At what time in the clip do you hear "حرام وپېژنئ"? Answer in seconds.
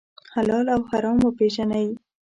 0.91-1.87